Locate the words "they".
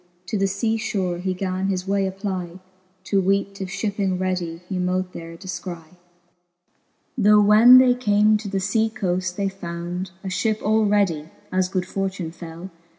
7.77-7.93, 9.35-9.47